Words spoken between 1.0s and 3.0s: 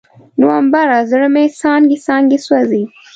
زړه مې څانګې، څانګې سوزي